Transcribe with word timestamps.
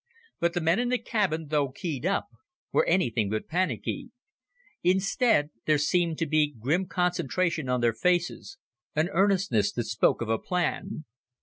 But 0.39 0.53
the 0.53 0.61
men 0.61 0.79
in 0.79 0.89
the 0.89 0.97
cabin, 0.97 1.49
though 1.49 1.69
keyed 1.69 2.07
up, 2.07 2.27
were 2.71 2.87
anything 2.87 3.29
but 3.29 3.47
panicky. 3.47 4.09
Instead, 4.81 5.51
there 5.67 5.77
seemed 5.77 6.17
to 6.17 6.25
be 6.25 6.55
grim 6.57 6.87
concentration 6.87 7.69
on 7.69 7.81
their 7.81 7.93
faces, 7.93 8.57
an 8.95 9.09
earnestness 9.11 9.71
that 9.73 9.83
spoke 9.85 10.23
of 10.23 10.29
a 10.29 10.39
plan. 10.39 11.05